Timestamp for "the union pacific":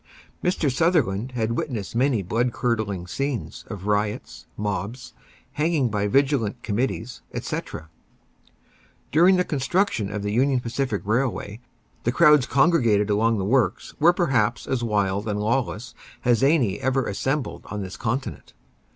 10.23-11.03